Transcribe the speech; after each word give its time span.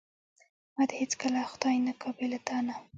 ما 0.75 0.83
دې 0.89 0.95
هیڅکله 1.01 1.39
خدای 1.51 1.75
نه 1.87 1.93
کا 2.01 2.09
بې 2.17 2.25
له 2.31 2.39
تانه. 2.47 2.75